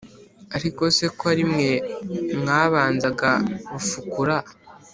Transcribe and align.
ese 0.89 1.05
ko 1.17 1.23
ari 1.33 1.43
mwe 1.51 1.71
mwabanzaga 2.39 3.31
rufukura 3.71 4.37